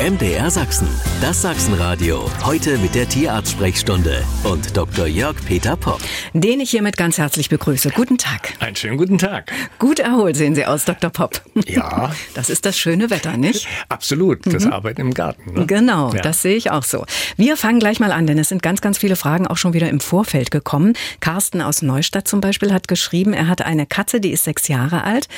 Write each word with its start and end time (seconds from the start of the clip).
MDR 0.00 0.50
Sachsen, 0.50 0.88
das 1.20 1.42
Sachsenradio. 1.42 2.24
Heute 2.42 2.78
mit 2.78 2.94
der 2.94 3.06
Tierarzt-Sprechstunde 3.06 4.24
und 4.44 4.74
Dr. 4.74 5.06
Jörg 5.06 5.36
Peter 5.44 5.76
Popp. 5.76 6.00
Den 6.32 6.60
ich 6.60 6.70
hiermit 6.70 6.96
ganz 6.96 7.18
herzlich 7.18 7.50
begrüße. 7.50 7.90
Guten 7.90 8.16
Tag. 8.16 8.54
Einen 8.60 8.76
schönen 8.76 8.96
guten 8.96 9.18
Tag. 9.18 9.52
Gut 9.78 9.98
erholt 9.98 10.36
sehen 10.36 10.54
Sie 10.54 10.64
aus, 10.64 10.86
Dr. 10.86 11.10
Popp. 11.10 11.42
Ja. 11.66 12.12
Das 12.32 12.48
ist 12.48 12.64
das 12.64 12.78
schöne 12.78 13.10
Wetter, 13.10 13.36
nicht? 13.36 13.66
Absolut. 13.88 14.46
Das 14.46 14.64
mhm. 14.64 14.72
Arbeiten 14.72 15.00
im 15.02 15.12
Garten. 15.12 15.52
Ne? 15.52 15.66
Genau, 15.66 16.12
ja. 16.14 16.22
das 16.22 16.40
sehe 16.40 16.56
ich 16.56 16.70
auch 16.70 16.84
so. 16.84 17.04
Wir 17.36 17.56
fangen 17.56 17.80
gleich 17.80 18.00
mal 18.00 18.12
an, 18.12 18.26
denn 18.26 18.38
es 18.38 18.48
sind 18.48 18.62
ganz, 18.62 18.80
ganz 18.80 18.96
viele 18.98 19.16
Fragen 19.16 19.46
auch 19.46 19.56
schon 19.56 19.74
wieder 19.74 19.90
im 19.90 20.00
Vorfeld 20.00 20.50
gekommen. 20.50 20.94
Carsten 21.18 21.60
aus 21.60 21.82
Neustadt 21.82 22.28
zum 22.28 22.40
Beispiel 22.40 22.72
hat 22.72 22.88
geschrieben, 22.88 23.34
er 23.34 23.48
hat 23.48 23.62
eine 23.62 23.84
Katze, 23.84 24.20
die 24.20 24.30
ist 24.30 24.44
sechs 24.44 24.68
Jahre 24.68 25.04
alt. 25.04 25.28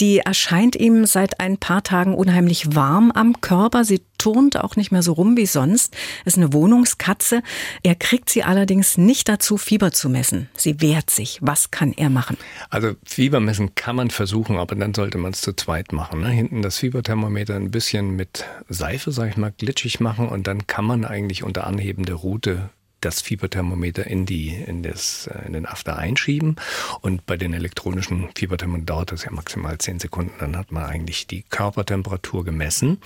Die 0.00 0.20
erscheint 0.20 0.76
ihm 0.76 1.04
seit 1.04 1.40
ein 1.40 1.58
paar 1.58 1.82
Tagen 1.82 2.14
unheimlich 2.14 2.74
warm 2.74 3.10
am 3.10 3.40
Körper. 3.40 3.84
Sie 3.84 4.05
turnt 4.18 4.56
auch 4.56 4.76
nicht 4.76 4.92
mehr 4.92 5.02
so 5.02 5.12
rum 5.12 5.36
wie 5.36 5.46
sonst. 5.46 5.96
Ist 6.24 6.36
eine 6.36 6.52
Wohnungskatze. 6.52 7.42
Er 7.82 7.94
kriegt 7.94 8.30
sie 8.30 8.42
allerdings 8.42 8.98
nicht 8.98 9.28
dazu, 9.28 9.56
Fieber 9.56 9.92
zu 9.92 10.08
messen. 10.08 10.48
Sie 10.56 10.80
wehrt 10.80 11.10
sich. 11.10 11.38
Was 11.42 11.70
kann 11.70 11.92
er 11.92 12.10
machen? 12.10 12.36
Also 12.70 12.92
Fieber 13.04 13.40
messen 13.40 13.74
kann 13.74 13.96
man 13.96 14.10
versuchen, 14.10 14.56
aber 14.56 14.74
dann 14.74 14.94
sollte 14.94 15.18
man 15.18 15.32
es 15.32 15.40
zu 15.40 15.54
zweit 15.54 15.92
machen. 15.92 16.20
Ne? 16.20 16.28
Hinten 16.28 16.62
das 16.62 16.78
Fieberthermometer 16.78 17.54
ein 17.54 17.70
bisschen 17.70 18.16
mit 18.16 18.44
Seife, 18.68 19.12
sag 19.12 19.30
ich 19.30 19.36
mal, 19.36 19.52
glitschig 19.56 20.00
machen 20.00 20.28
und 20.28 20.46
dann 20.46 20.66
kann 20.66 20.84
man 20.84 21.04
eigentlich 21.04 21.42
unter 21.42 21.66
Anheben 21.66 22.04
der 22.04 22.16
Route 22.16 22.70
das 23.06 23.20
Fieberthermometer 23.22 24.06
in 24.06 24.26
die 24.26 24.48
in 24.48 24.82
das 24.82 25.28
äh, 25.28 25.46
in 25.46 25.52
den 25.52 25.66
After 25.66 25.96
einschieben 25.96 26.56
und 27.00 27.24
bei 27.24 27.36
den 27.36 27.54
elektronischen 27.54 28.28
Fieberthermometern 28.36 28.86
dauert 28.86 29.12
das 29.12 29.24
ja 29.24 29.30
maximal 29.30 29.78
zehn 29.78 29.98
Sekunden, 29.98 30.32
dann 30.38 30.56
hat 30.56 30.72
man 30.72 30.84
eigentlich 30.84 31.26
die 31.26 31.42
Körpertemperatur 31.42 32.44
gemessen. 32.44 32.98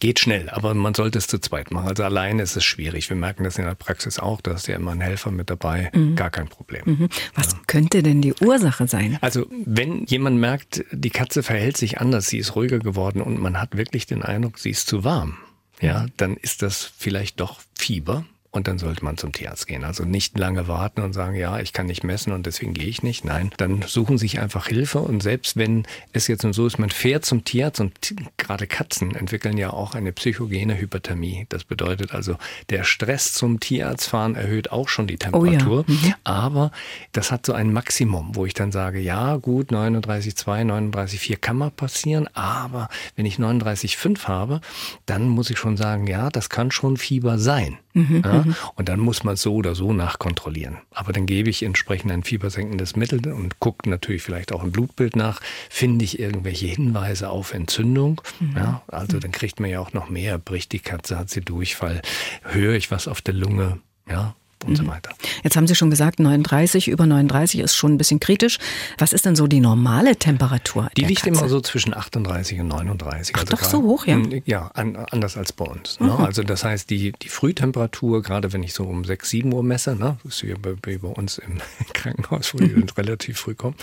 Geht 0.00 0.20
schnell, 0.20 0.48
aber 0.50 0.74
man 0.74 0.94
sollte 0.94 1.18
es 1.18 1.26
zu 1.26 1.38
zweit 1.38 1.70
machen. 1.70 1.88
Also 1.88 2.04
alleine 2.04 2.42
ist 2.42 2.56
es 2.56 2.64
schwierig. 2.64 3.08
Wir 3.08 3.16
merken 3.16 3.44
das 3.44 3.58
in 3.58 3.64
der 3.64 3.74
Praxis 3.74 4.18
auch, 4.18 4.40
da 4.40 4.52
ist 4.52 4.68
ja 4.68 4.76
immer 4.76 4.92
ein 4.92 5.00
Helfer 5.00 5.30
mit 5.30 5.50
dabei, 5.50 5.90
mhm. 5.92 6.16
gar 6.16 6.30
kein 6.30 6.48
Problem. 6.48 6.82
Mhm. 6.84 7.08
Was 7.34 7.52
ja. 7.52 7.58
könnte 7.66 8.02
denn 8.02 8.22
die 8.22 8.34
Ursache 8.40 8.86
sein? 8.88 9.18
Also, 9.20 9.46
wenn 9.50 10.04
jemand 10.06 10.38
merkt, 10.38 10.84
die 10.90 11.10
Katze 11.10 11.42
verhält 11.42 11.76
sich 11.76 12.00
anders, 12.00 12.26
sie 12.26 12.38
ist 12.38 12.56
ruhiger 12.56 12.78
geworden 12.78 13.20
und 13.20 13.40
man 13.40 13.60
hat 13.60 13.76
wirklich 13.76 14.06
den 14.06 14.22
Eindruck, 14.22 14.58
sie 14.58 14.70
ist 14.70 14.86
zu 14.86 15.04
warm, 15.04 15.36
ja, 15.80 16.06
dann 16.16 16.36
ist 16.36 16.62
das 16.62 16.90
vielleicht 16.96 17.40
doch 17.40 17.60
Fieber 17.74 18.24
und 18.52 18.68
dann 18.68 18.78
sollte 18.78 19.04
man 19.04 19.16
zum 19.16 19.32
Tierarzt 19.32 19.66
gehen. 19.66 19.82
Also 19.82 20.04
nicht 20.04 20.38
lange 20.38 20.68
warten 20.68 21.00
und 21.00 21.14
sagen, 21.14 21.34
ja, 21.34 21.58
ich 21.58 21.72
kann 21.72 21.86
nicht 21.86 22.04
messen 22.04 22.32
und 22.32 22.44
deswegen 22.44 22.74
gehe 22.74 22.86
ich 22.86 23.02
nicht. 23.02 23.24
Nein, 23.24 23.50
dann 23.56 23.82
suchen 23.82 24.18
sich 24.18 24.40
einfach 24.40 24.66
Hilfe 24.66 24.98
und 25.00 25.22
selbst 25.22 25.56
wenn 25.56 25.86
es 26.12 26.28
jetzt 26.28 26.42
so 26.42 26.66
ist, 26.66 26.78
man 26.78 26.90
fährt 26.90 27.24
zum 27.24 27.44
Tierarzt 27.44 27.80
und 27.80 28.14
gerade 28.36 28.66
Katzen 28.66 29.14
entwickeln 29.14 29.56
ja 29.56 29.72
auch 29.72 29.94
eine 29.94 30.12
psychogene 30.12 30.78
Hyperthermie. 30.78 31.46
Das 31.48 31.64
bedeutet 31.64 32.12
also, 32.12 32.36
der 32.68 32.84
Stress 32.84 33.32
zum 33.32 33.58
Tierarzt 33.58 34.08
fahren 34.08 34.34
erhöht 34.34 34.70
auch 34.70 34.88
schon 34.88 35.06
die 35.06 35.16
Temperatur. 35.16 35.84
Oh 35.88 35.90
ja. 35.90 35.94
mhm. 36.08 36.14
Aber 36.24 36.72
das 37.12 37.32
hat 37.32 37.46
so 37.46 37.54
ein 37.54 37.72
Maximum, 37.72 38.36
wo 38.36 38.44
ich 38.44 38.52
dann 38.52 38.70
sage, 38.70 39.00
ja, 39.00 39.36
gut, 39.36 39.70
39,2, 39.70 40.90
39,4 40.90 41.36
kann 41.36 41.56
mal 41.56 41.70
passieren, 41.70 42.28
aber 42.34 42.88
wenn 43.16 43.24
ich 43.24 43.36
39,5 43.36 44.24
habe, 44.24 44.60
dann 45.06 45.28
muss 45.28 45.48
ich 45.48 45.58
schon 45.58 45.78
sagen, 45.78 46.06
ja, 46.06 46.28
das 46.28 46.50
kann 46.50 46.70
schon 46.70 46.98
Fieber 46.98 47.38
sein. 47.38 47.78
Mhm, 47.94 48.22
ja? 48.24 48.44
Mhm. 48.44 48.56
Und 48.74 48.88
dann 48.88 49.00
muss 49.00 49.24
man 49.24 49.36
so 49.36 49.54
oder 49.54 49.74
so 49.74 49.92
nachkontrollieren. 49.92 50.78
Aber 50.90 51.12
dann 51.12 51.26
gebe 51.26 51.50
ich 51.50 51.62
entsprechend 51.62 52.12
ein 52.12 52.22
fiebersenkendes 52.22 52.96
Mittel 52.96 53.32
und 53.32 53.60
gucke 53.60 53.88
natürlich 53.88 54.22
vielleicht 54.22 54.52
auch 54.52 54.62
ein 54.62 54.72
Blutbild 54.72 55.16
nach. 55.16 55.40
Finde 55.68 56.04
ich 56.04 56.18
irgendwelche 56.18 56.66
Hinweise 56.66 57.30
auf 57.30 57.52
Entzündung? 57.52 58.20
Mhm. 58.40 58.56
Ja, 58.56 58.82
also 58.88 59.18
dann 59.18 59.32
kriegt 59.32 59.60
man 59.60 59.70
ja 59.70 59.80
auch 59.80 59.92
noch 59.92 60.08
mehr. 60.08 60.38
Bricht 60.38 60.72
die 60.72 60.80
Katze, 60.80 61.18
hat 61.18 61.30
sie 61.30 61.42
Durchfall? 61.42 62.02
Höre 62.42 62.74
ich 62.74 62.90
was 62.90 63.08
auf 63.08 63.20
der 63.20 63.34
Lunge? 63.34 63.78
Ja, 64.08 64.34
und 64.64 64.76
so 64.76 64.82
mhm. 64.82 64.88
weiter. 64.88 65.10
Jetzt 65.42 65.56
haben 65.56 65.66
Sie 65.66 65.74
schon 65.74 65.90
gesagt, 65.90 66.20
39, 66.20 66.88
über 66.88 67.06
39 67.06 67.60
ist 67.60 67.76
schon 67.76 67.94
ein 67.94 67.98
bisschen 67.98 68.20
kritisch. 68.20 68.58
Was 68.98 69.12
ist 69.12 69.26
denn 69.26 69.36
so 69.36 69.46
die 69.46 69.60
normale 69.60 70.16
Temperatur? 70.16 70.90
Die 70.96 71.04
liegt 71.04 71.22
Katze? 71.22 71.38
immer 71.38 71.48
so 71.48 71.60
zwischen 71.60 71.94
38 71.94 72.60
und 72.60 72.68
39. 72.68 73.34
Ach, 73.36 73.40
also 73.40 73.56
doch 73.56 73.62
so 73.62 73.82
hoch, 73.82 74.06
ja? 74.06 74.20
Ja, 74.44 74.70
an, 74.74 74.96
anders 74.96 75.36
als 75.36 75.52
bei 75.52 75.64
uns. 75.64 76.00
Ne? 76.00 76.08
Mhm. 76.08 76.24
Also 76.24 76.42
das 76.42 76.64
heißt, 76.64 76.90
die, 76.90 77.12
die 77.12 77.28
Frühtemperatur, 77.28 78.22
gerade 78.22 78.52
wenn 78.52 78.62
ich 78.62 78.74
so 78.74 78.84
um 78.84 79.04
6, 79.04 79.28
7 79.28 79.52
Uhr 79.52 79.62
messe, 79.62 79.96
ne? 79.96 80.18
das 80.24 80.36
ist 80.36 80.42
ja 80.42 80.56
bei, 80.60 80.74
bei 80.74 81.08
uns 81.08 81.38
im 81.38 81.58
Krankenhaus, 81.92 82.54
wo 82.54 82.58
die 82.58 82.66
mhm. 82.66 82.86
relativ 82.96 83.38
früh 83.38 83.54
kommen. 83.54 83.76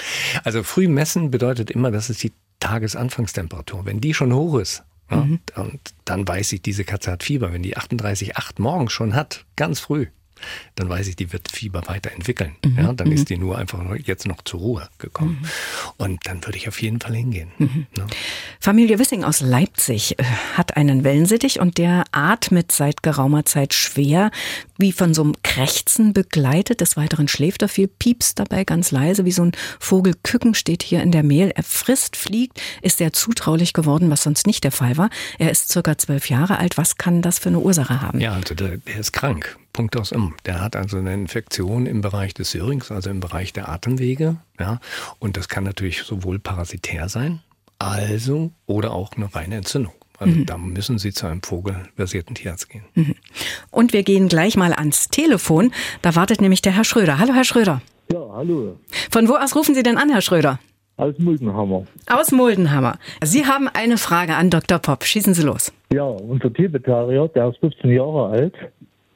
Also 0.43 0.63
früh 0.63 0.87
messen 0.87 1.31
bedeutet 1.31 1.71
immer, 1.71 1.91
das 1.91 2.09
ist 2.09 2.23
die 2.23 2.33
Tagesanfangstemperatur. 2.59 3.85
Wenn 3.85 4.01
die 4.01 4.13
schon 4.13 4.33
hoch 4.33 4.59
ist, 4.59 4.83
ja, 5.09 5.17
mhm. 5.17 5.39
und 5.55 5.79
dann 6.05 6.27
weiß 6.27 6.53
ich, 6.53 6.61
diese 6.61 6.83
Katze 6.83 7.11
hat 7.11 7.23
Fieber. 7.23 7.51
Wenn 7.51 7.63
die 7.63 7.77
38,8 7.77 8.61
morgens 8.61 8.91
schon 8.91 9.15
hat, 9.15 9.45
ganz 9.55 9.79
früh, 9.79 10.07
dann 10.75 10.89
weiß 10.89 11.07
ich, 11.07 11.15
die 11.15 11.33
wird 11.33 11.51
Fieber 11.51 11.83
weiterentwickeln. 11.87 12.55
Mhm. 12.63 12.77
Ja, 12.77 12.93
dann 12.93 13.07
mhm. 13.07 13.13
ist 13.13 13.29
die 13.29 13.37
nur 13.37 13.57
einfach 13.57 13.79
jetzt 14.03 14.27
noch 14.27 14.41
zur 14.43 14.59
Ruhe 14.59 14.89
gekommen. 14.97 15.39
Mhm. 15.41 15.47
Und 15.97 16.19
dann 16.25 16.45
würde 16.45 16.57
ich 16.57 16.67
auf 16.67 16.81
jeden 16.81 16.99
Fall 16.99 17.15
hingehen. 17.15 17.51
Mhm. 17.57 17.87
Ja. 17.97 18.07
Familie 18.59 18.99
Wissing 18.99 19.23
aus 19.23 19.41
Leipzig 19.41 20.17
äh, 20.19 20.23
hat 20.53 20.77
einen 20.77 21.03
Wellensittich 21.03 21.59
und 21.59 21.77
der 21.77 22.03
atmet 22.11 22.71
seit 22.71 23.03
geraumer 23.03 23.45
Zeit 23.45 23.73
schwer, 23.73 24.31
wie 24.77 24.91
von 24.91 25.13
so 25.13 25.23
einem 25.23 25.35
Krächzen 25.43 26.13
begleitet. 26.13 26.81
Des 26.81 26.97
Weiteren 26.97 27.27
schläft 27.27 27.61
er 27.61 27.69
viel, 27.69 27.87
piepst 27.87 28.39
dabei 28.39 28.63
ganz 28.63 28.91
leise, 28.91 29.25
wie 29.25 29.31
so 29.31 29.43
ein 29.43 29.51
Vogelküken 29.79 30.53
steht 30.53 30.83
hier 30.83 31.01
in 31.01 31.11
der 31.11 31.23
Mehl. 31.23 31.51
Er 31.55 31.63
frisst, 31.63 32.15
fliegt, 32.15 32.61
ist 32.81 32.97
sehr 32.97 33.13
zutraulich 33.13 33.73
geworden, 33.73 34.09
was 34.09 34.23
sonst 34.23 34.47
nicht 34.47 34.63
der 34.63 34.71
Fall 34.71 34.97
war. 34.97 35.09
Er 35.37 35.51
ist 35.51 35.71
circa 35.71 35.97
zwölf 35.97 36.29
Jahre 36.29 36.57
alt. 36.57 36.77
Was 36.77 36.97
kann 36.97 37.21
das 37.21 37.39
für 37.39 37.49
eine 37.49 37.59
Ursache 37.59 38.01
haben? 38.01 38.19
Ja, 38.19 38.33
also 38.33 38.55
der, 38.55 38.77
der 38.77 38.99
ist 38.99 39.11
krank. 39.11 39.57
Punkt 39.73 39.97
aus 39.97 40.11
M. 40.11 40.33
Der 40.45 40.61
hat 40.61 40.75
also 40.75 40.97
eine 40.97 41.13
Infektion 41.13 41.85
im 41.85 42.01
Bereich 42.01 42.33
des 42.33 42.51
Syrinx, 42.51 42.91
also 42.91 43.09
im 43.09 43.19
Bereich 43.19 43.53
der 43.53 43.69
Atemwege. 43.69 44.37
Ja, 44.59 44.79
und 45.19 45.37
das 45.37 45.47
kann 45.47 45.63
natürlich 45.63 46.03
sowohl 46.03 46.39
parasitär 46.39 47.09
sein, 47.09 47.39
also 47.77 48.51
oder 48.65 48.91
auch 48.93 49.13
eine 49.15 49.33
reine 49.33 49.55
Entzündung. 49.55 49.93
Also 50.19 50.35
mhm. 50.35 50.45
da 50.45 50.57
müssen 50.57 50.99
Sie 50.99 51.13
zu 51.13 51.27
einem 51.27 51.41
vogelversierten 51.41 52.35
Tierarzt 52.35 52.69
gehen. 52.69 52.83
Mhm. 52.93 53.15
Und 53.71 53.93
wir 53.93 54.03
gehen 54.03 54.27
gleich 54.27 54.57
mal 54.57 54.73
ans 54.73 55.07
Telefon. 55.07 55.71
Da 56.01 56.15
wartet 56.15 56.41
nämlich 56.41 56.61
der 56.61 56.75
Herr 56.75 56.83
Schröder. 56.83 57.19
Hallo, 57.19 57.33
Herr 57.33 57.45
Schröder. 57.45 57.81
Ja, 58.11 58.19
hallo. 58.33 58.77
Von 59.09 59.29
wo 59.29 59.35
aus 59.35 59.55
rufen 59.55 59.75
Sie 59.75 59.83
denn 59.83 59.97
an, 59.97 60.09
Herr 60.09 60.21
Schröder? 60.21 60.59
Aus 60.97 61.17
Muldenhammer. 61.17 61.85
Aus 62.07 62.31
Muldenhammer. 62.33 62.99
Sie 63.23 63.45
haben 63.45 63.69
eine 63.69 63.97
Frage 63.97 64.35
an 64.35 64.49
Dr. 64.49 64.79
Popp. 64.79 65.05
Schießen 65.05 65.33
Sie 65.33 65.43
los. 65.43 65.71
Ja, 65.93 66.03
unser 66.03 66.51
Tierveterinär, 66.53 67.29
der 67.29 67.49
ist 67.49 67.59
15 67.59 67.91
Jahre 67.91 68.27
alt 68.31 68.53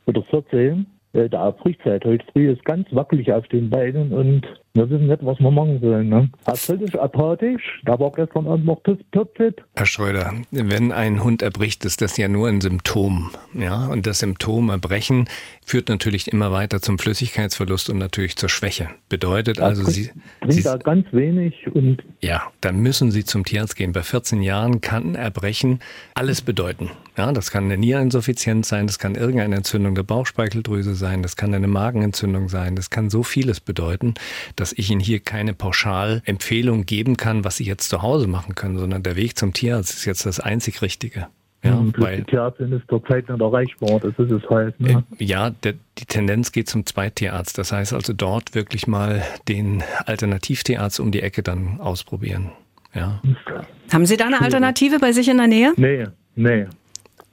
oder 0.06 0.24
14, 0.24 0.86
äh, 1.14 1.30
der 1.30 1.40
abbricht 1.40 1.82
seit 1.84 2.06
heute 2.06 2.26
früh, 2.32 2.52
ist 2.52 2.64
ganz 2.66 2.88
wackelig 2.92 3.32
auf 3.32 3.48
den 3.48 3.70
Beinen 3.70 4.14
und 4.14 4.63
wir 4.76 4.90
wissen 4.90 5.06
nicht, 5.06 5.24
was 5.24 5.40
wir 5.40 5.52
machen 5.52 5.80
sollen. 5.80 6.10
Ne? 6.10 6.30
Er 6.46 6.54
ist 6.54 6.98
apathisch. 6.98 7.80
Da 7.86 8.00
war 8.00 8.12
gestern 8.12 8.48
Abend 8.48 8.66
noch 8.66 8.82
topfit. 9.12 9.62
Herr 9.76 9.86
Schröder, 9.86 10.34
wenn 10.50 10.92
ein 10.92 11.24
Hund 11.24 11.44
erbricht, 11.44 11.86
ist 11.86 12.02
das 12.02 12.18
ja 12.18 12.28
nur 12.28 12.48
ein 12.48 12.60
Symptom. 12.60 13.30
Ja? 13.54 13.86
Und 13.86 14.08
das 14.08 14.20
Symptom 14.20 14.70
Erbrechen 14.70 15.30
führt 15.64 15.90
natürlich 15.90 16.32
immer 16.32 16.52
weiter 16.52 16.82
zum 16.82 16.98
Flüssigkeitsverlust 16.98 17.92
und 17.92 18.00
natürlich 18.00 18.36
zur 18.36 18.50
Schwäche. 18.50 18.90
Bedeutet 19.10 19.60
also, 19.60 19.84
Sie. 19.84 20.10
Trinkt 20.42 20.66
da 20.66 20.78
ganz 20.78 21.06
wenig 21.12 21.68
und. 21.72 22.04
Ja, 22.22 22.42
dann 22.62 22.80
müssen 22.80 23.12
Sie 23.12 23.26
zum 23.26 23.46
Tierarzt 23.46 23.76
gehen. 23.76 23.92
Bei 23.92 24.02
14 24.02 24.42
Jahren 24.42 24.82
kann 24.82 25.14
Erbrechen 25.14 25.82
alles 26.16 26.42
bedeuten. 26.42 26.90
Ja, 27.16 27.32
das 27.32 27.52
kann 27.52 27.66
eine 27.66 27.78
Niereninsuffizienz 27.78 28.70
sein, 28.70 28.88
das 28.88 28.98
kann 28.98 29.14
irgendeine 29.14 29.58
Entzündung 29.58 29.94
der 29.94 30.02
Bauchspeicheldrüse 30.02 30.96
sein, 30.96 31.22
das 31.22 31.36
kann 31.36 31.54
eine 31.54 31.68
Magenentzündung 31.68 32.50
sein, 32.50 32.76
das 32.76 32.90
kann 32.90 33.12
so 33.12 33.22
vieles 33.22 33.60
bedeuten 33.60 34.16
dass 34.64 34.72
ich 34.72 34.90
Ihnen 34.90 35.02
hier 35.02 35.20
keine 35.20 35.54
Pauschalempfehlung 35.54 36.86
geben 36.86 37.18
kann, 37.18 37.44
was 37.44 37.58
Sie 37.58 37.66
jetzt 37.66 37.90
zu 37.90 38.02
Hause 38.02 38.28
machen 38.28 38.56
können, 38.56 38.78
sondern 38.78 39.04
der 39.04 39.18
Weg 39.18 39.38
zum 39.38 39.52
Tierarzt 39.52 39.94
ist 39.94 40.06
jetzt 40.06 40.26
das 40.26 40.40
einzig 40.40 40.82
Richtige. 40.82 41.28
Ja, 41.66 41.76
und 41.76 42.00
weil, 42.00 42.20
die 42.20 42.24
Tierärztin 42.24 42.72
ist 42.72 42.88
zurzeit 42.88 43.28
nicht 43.28 43.42
erreichbar, 43.42 44.00
das 44.00 44.18
ist 44.18 44.32
es 44.32 44.50
halt. 44.50 44.80
Ne? 44.80 45.04
Äh, 45.20 45.24
ja, 45.26 45.50
der, 45.50 45.74
die 45.98 46.06
Tendenz 46.06 46.54
geht 46.54 46.70
zum 46.70 46.86
Zweittierarzt. 46.86 47.58
Das 47.58 47.74
heißt 47.74 47.92
also 47.92 48.14
dort 48.14 48.56
wirklich 48.56 48.88
mal 48.88 49.22
den 49.50 49.84
Alternativtierarzt 50.06 51.02
um 51.02 51.12
die 51.12 51.22
Ecke 51.22 51.44
dann 51.44 51.82
ausprobieren. 51.82 52.52
Ja. 52.96 53.22
Haben 53.92 54.06
Sie 54.06 54.16
da 54.16 54.28
eine 54.28 54.40
Alternative 54.40 55.00
bei 55.00 55.12
sich 55.12 55.28
in 55.28 55.36
der 55.40 55.48
Nähe? 55.48 55.74
Nee, 55.76 56.06
nee. 56.36 56.68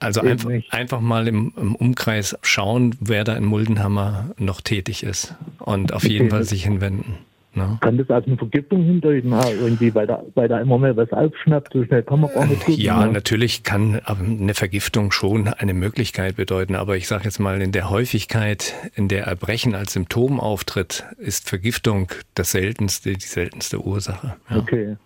Also 0.01 0.23
einfach, 0.23 0.51
einfach 0.71 1.01
mal 1.01 1.29
im, 1.29 1.53
im, 1.57 1.77
Umkreis 1.77 2.37
schauen, 2.43 2.97
wer 3.01 3.23
da 3.23 3.37
in 3.37 3.45
Muldenhammer 3.45 4.31
noch 4.37 4.63
tätig 4.63 5.05
ist 5.05 5.37
und 5.59 5.93
auf 5.93 6.05
jeden 6.05 6.31
Fall 6.31 6.45
sich 6.45 6.65
hinwenden. 6.65 7.19
Ne? 7.53 7.79
Kann 7.81 7.99
das 7.99 8.09
als 8.11 8.27
eine 8.27 8.37
Vergiftung 8.37 8.85
hindeuten, 8.85 9.33
irgendwie, 9.61 9.93
weil 9.93 10.07
da, 10.07 10.23
weil 10.35 10.47
da 10.47 10.61
immer 10.61 10.79
mehr 10.79 10.97
was 10.97 11.11
aufschnappt, 11.13 11.73
so 11.73 11.85
schnell 11.85 12.05
kann 12.05 12.21
man 12.21 12.33
gar 12.33 12.47
nicht 12.47 12.65
gucken, 12.65 12.81
Ja, 12.81 13.05
ne? 13.05 13.13
natürlich 13.13 13.65
kann 13.65 14.01
eine 14.07 14.55
Vergiftung 14.55 15.11
schon 15.11 15.49
eine 15.49 15.75
Möglichkeit 15.75 16.37
bedeuten, 16.37 16.77
aber 16.77 16.97
ich 16.97 17.09
sage 17.09 17.25
jetzt 17.25 17.41
mal, 17.41 17.61
in 17.61 17.73
der 17.73 17.91
Häufigkeit, 17.91 18.75
in 18.95 19.09
der 19.09 19.25
Erbrechen 19.25 19.75
als 19.75 19.95
Symptom 19.95 20.39
auftritt, 20.39 21.05
ist 21.19 21.49
Vergiftung 21.49 22.09
das 22.35 22.53
seltenste, 22.53 23.15
die 23.15 23.27
seltenste 23.27 23.85
Ursache. 23.85 24.37
Ja. 24.49 24.57
Okay. 24.57 24.97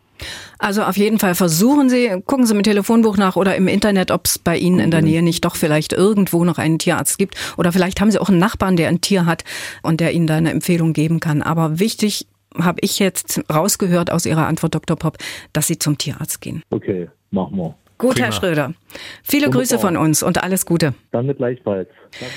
Also 0.58 0.82
auf 0.84 0.96
jeden 0.96 1.18
Fall 1.18 1.34
versuchen 1.34 1.88
Sie, 1.90 2.08
gucken 2.24 2.46
Sie 2.46 2.54
mit 2.54 2.66
Telefonbuch 2.66 3.16
nach 3.16 3.36
oder 3.36 3.56
im 3.56 3.68
Internet, 3.68 4.10
ob 4.10 4.26
es 4.26 4.38
bei 4.38 4.56
Ihnen 4.56 4.78
in 4.78 4.90
der 4.90 5.02
Nähe 5.02 5.22
nicht 5.22 5.44
doch 5.44 5.56
vielleicht 5.56 5.92
irgendwo 5.92 6.44
noch 6.44 6.58
einen 6.58 6.78
Tierarzt 6.78 7.18
gibt. 7.18 7.36
Oder 7.56 7.72
vielleicht 7.72 8.00
haben 8.00 8.10
Sie 8.10 8.20
auch 8.20 8.28
einen 8.28 8.38
Nachbarn, 8.38 8.76
der 8.76 8.88
ein 8.88 9.00
Tier 9.00 9.26
hat 9.26 9.44
und 9.82 10.00
der 10.00 10.12
Ihnen 10.12 10.26
da 10.26 10.36
eine 10.36 10.50
Empfehlung 10.50 10.92
geben 10.92 11.20
kann. 11.20 11.42
Aber 11.42 11.80
wichtig 11.80 12.26
habe 12.58 12.78
ich 12.82 12.98
jetzt 12.98 13.42
rausgehört 13.52 14.10
aus 14.10 14.26
Ihrer 14.26 14.46
Antwort, 14.46 14.74
Dr. 14.74 14.96
Popp, 14.96 15.18
dass 15.52 15.66
Sie 15.66 15.78
zum 15.78 15.98
Tierarzt 15.98 16.40
gehen. 16.40 16.62
Okay, 16.70 17.08
machen 17.30 17.56
wir. 17.56 17.74
Gut, 17.98 18.14
Prima. 18.14 18.26
Herr 18.26 18.32
Schröder. 18.32 18.74
Viele 19.22 19.46
Wunderbar. 19.46 19.62
Grüße 19.62 19.78
von 19.78 19.96
uns 19.96 20.22
und 20.22 20.42
alles 20.42 20.66
Gute. 20.66 20.94
Danke 21.12 21.34
gleichfalls. 21.34 21.88
Danke. 22.20 22.34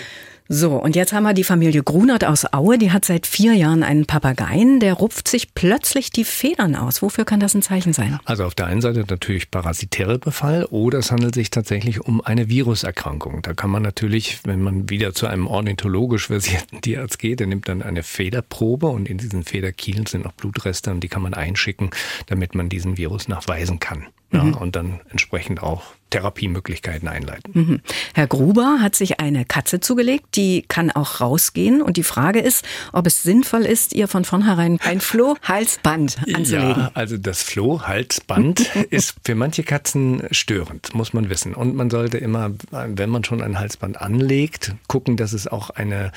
So, 0.50 0.76
und 0.76 0.96
jetzt 0.96 1.12
haben 1.12 1.24
wir 1.24 1.34
die 1.34 1.44
Familie 1.44 1.84
Grunert 1.84 2.24
aus 2.24 2.52
Aue. 2.54 2.78
Die 2.78 2.92
hat 2.92 3.04
seit 3.04 3.28
vier 3.28 3.54
Jahren 3.54 3.84
einen 3.84 4.06
Papageien. 4.06 4.80
Der 4.80 4.94
rupft 4.94 5.28
sich 5.28 5.54
plötzlich 5.54 6.10
die 6.10 6.24
Federn 6.24 6.76
aus. 6.76 7.02
Wofür 7.02 7.26
kann 7.26 7.40
das 7.40 7.54
ein 7.54 7.62
Zeichen 7.62 7.92
sein? 7.92 8.20
Also 8.26 8.46
auf 8.46 8.56
der 8.56 8.68
einen 8.68 8.82
Seite 8.82 9.04
natürlich 9.08 9.52
parasitäre 9.52 10.20
Befall 10.20 10.66
oder 10.66 11.00
es 11.00 11.12
handelt 11.12 11.36
sich 11.36 11.50
tatsächlich 11.50 12.02
um 12.02 12.22
eine 12.22 12.48
Viruserkrankung. 12.48 13.42
Da 13.42 13.54
kann 13.54 13.70
man 13.70 13.84
natürlich, 13.84 14.40
wenn 14.46 14.62
man 14.62 14.90
wieder 14.90 15.14
zu 15.14 15.28
einem 15.28 15.48
ornithologisch 15.48 16.28
versierten 16.28 16.82
Tierarzt 16.82 17.20
geht, 17.20 17.40
der 17.40 17.48
nimmt 17.48 17.68
dann 17.68 17.82
eine 17.82 18.04
Federprobe 18.04 18.88
und 18.88 19.10
in 19.10 19.18
diesen 19.18 19.44
Federkielen 19.44 20.06
sind 20.06 20.26
auch 20.26 20.34
Blutreste 20.34 20.92
und 20.92 21.02
die 21.02 21.10
kann 21.10 21.22
man 21.22 21.34
einschicken, 21.34 21.90
damit 22.28 22.56
man 22.56 22.70
diesen 22.70 22.98
Virus 22.98 23.28
nachweisen 23.28 23.80
kann. 23.80 24.08
Ja, 24.32 24.42
Und 24.42 24.76
dann 24.76 25.00
entsprechend 25.10 25.64
auch 25.64 25.84
Therapiemöglichkeiten 26.10 27.08
einleiten. 27.08 27.52
Mhm. 27.54 27.82
Herr 28.14 28.28
Gruber 28.28 28.80
hat 28.82 28.96
sich 28.96 29.20
eine 29.20 29.46
Katze 29.46 29.80
zugelegt, 29.80 30.36
die 30.36 30.64
kann 30.68 30.92
auch 30.92 31.22
rausgehen. 31.22 31.82
Und 31.82 31.98
die 31.98 32.04
Frage 32.04 32.40
ist, 32.40 32.66
ob 32.94 33.08
es 33.08 33.24
sinnvoll 33.24 33.66
ist, 33.66 33.94
ihr 33.94 34.08
von 34.08 34.26
vornherein 34.26 34.80
ein 34.84 35.00
Floh-Halsband 35.02 36.18
anzulegen. 36.34 36.82
Ja, 36.82 36.92
also 36.94 37.18
das 37.18 37.44
Flohhalsband 37.44 38.76
ist 38.90 39.16
für 39.24 39.36
manche 39.36 39.64
Katzen 39.64 40.24
störend, 40.32 40.94
muss 40.94 41.14
man 41.14 41.30
wissen. 41.30 41.54
Und 41.54 41.76
man 41.76 41.90
sollte 41.90 42.18
immer, 42.18 42.52
wenn 42.72 43.10
man 43.10 43.24
schon 43.24 43.42
ein 43.42 43.60
Halsband 43.60 44.00
anlegt, 44.02 44.76
gucken, 44.88 45.18
dass 45.18 45.34
es 45.34 45.48
auch 45.48 45.70
eine 45.70 46.12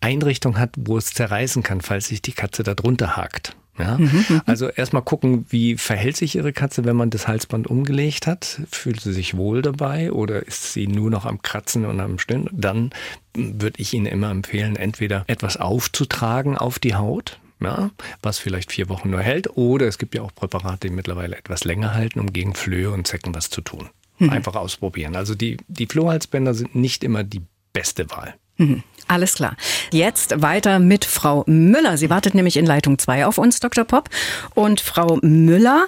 Einrichtung 0.00 0.58
hat, 0.58 0.70
wo 0.76 0.98
es 0.98 1.12
zerreißen 1.12 1.62
kann, 1.62 1.80
falls 1.80 2.08
sich 2.08 2.20
die 2.20 2.32
Katze 2.32 2.62
da 2.62 2.74
drunter 2.74 3.16
hakt. 3.16 3.56
Ja? 3.78 3.98
Also 4.46 4.68
erstmal 4.68 5.02
gucken, 5.02 5.46
wie 5.48 5.76
verhält 5.76 6.16
sich 6.16 6.36
Ihre 6.36 6.52
Katze, 6.52 6.84
wenn 6.84 6.96
man 6.96 7.10
das 7.10 7.26
Halsband 7.26 7.66
umgelegt 7.66 8.26
hat? 8.26 8.60
Fühlt 8.70 9.00
sie 9.00 9.12
sich 9.12 9.36
wohl 9.36 9.62
dabei 9.62 10.12
oder 10.12 10.46
ist 10.46 10.72
sie 10.72 10.86
nur 10.86 11.10
noch 11.10 11.26
am 11.26 11.42
Kratzen 11.42 11.84
und 11.84 12.00
am 12.00 12.18
Stöhnen? 12.18 12.48
Dann 12.52 12.90
würde 13.34 13.80
ich 13.80 13.92
Ihnen 13.94 14.06
immer 14.06 14.30
empfehlen, 14.30 14.76
entweder 14.76 15.24
etwas 15.26 15.56
aufzutragen 15.56 16.56
auf 16.56 16.78
die 16.78 16.94
Haut, 16.94 17.40
ja, 17.60 17.90
was 18.22 18.38
vielleicht 18.38 18.70
vier 18.70 18.88
Wochen 18.88 19.10
nur 19.10 19.20
hält, 19.20 19.56
oder 19.56 19.88
es 19.88 19.98
gibt 19.98 20.14
ja 20.14 20.22
auch 20.22 20.34
Präparate, 20.34 20.88
die 20.88 20.94
mittlerweile 20.94 21.36
etwas 21.36 21.64
länger 21.64 21.94
halten, 21.94 22.20
um 22.20 22.32
gegen 22.32 22.54
Flöhe 22.54 22.90
und 22.90 23.06
Zecken 23.06 23.34
was 23.34 23.50
zu 23.50 23.60
tun. 23.60 23.88
Einfach 24.20 24.54
ausprobieren. 24.54 25.16
Also 25.16 25.34
die, 25.34 25.56
die 25.66 25.86
Flohhalsbänder 25.86 26.54
sind 26.54 26.76
nicht 26.76 27.02
immer 27.02 27.24
die 27.24 27.42
beste 27.72 28.08
Wahl. 28.10 28.34
Mhm. 28.56 28.82
Alles 29.06 29.34
klar. 29.34 29.54
Jetzt 29.92 30.40
weiter 30.42 30.78
mit 30.78 31.04
Frau 31.04 31.44
Müller. 31.46 31.98
Sie 31.98 32.08
wartet 32.08 32.34
nämlich 32.34 32.56
in 32.56 32.64
Leitung 32.64 32.98
2 32.98 33.26
auf 33.26 33.36
uns, 33.36 33.60
Dr. 33.60 33.84
Popp. 33.84 34.08
Und 34.54 34.80
Frau 34.80 35.18
Müller, 35.20 35.86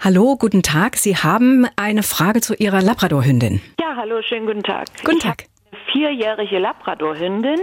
hallo, 0.00 0.36
guten 0.36 0.62
Tag. 0.62 0.96
Sie 0.96 1.16
haben 1.16 1.66
eine 1.76 2.02
Frage 2.02 2.40
zu 2.40 2.54
Ihrer 2.54 2.82
Labradorhündin. 2.82 3.60
Ja, 3.80 3.94
hallo, 3.96 4.20
schönen 4.22 4.46
guten 4.46 4.64
Tag. 4.64 4.86
Guten 5.04 5.20
Tag. 5.20 5.44
eine 5.70 5.80
vierjährige 5.92 6.58
Labradorhündin, 6.58 7.60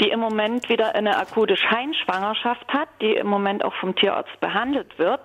die 0.00 0.10
im 0.10 0.20
Moment 0.20 0.68
wieder 0.68 0.94
eine 0.94 1.16
akute 1.16 1.56
Scheinschwangerschaft 1.56 2.68
hat, 2.68 2.88
die 3.00 3.12
im 3.14 3.26
Moment 3.28 3.64
auch 3.64 3.74
vom 3.80 3.94
Tierarzt 3.96 4.38
behandelt 4.40 4.98
wird. 4.98 5.20